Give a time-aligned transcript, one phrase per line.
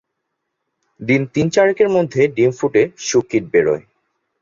[0.99, 3.83] দিন তিন-চারেকের মধ্য ডিম ফুটে শূককীট বেরোয়।